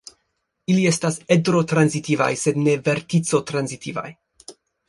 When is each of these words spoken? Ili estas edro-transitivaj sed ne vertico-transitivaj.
Ili 0.73 0.85
estas 0.91 1.19
edro-transitivaj 1.35 2.31
sed 2.47 2.59
ne 2.65 2.75
vertico-transitivaj. 2.91 4.09